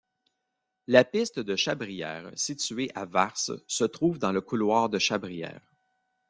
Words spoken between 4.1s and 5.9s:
dans le couloir de Chabrières.